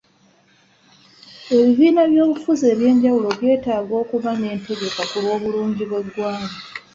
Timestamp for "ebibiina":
1.55-2.01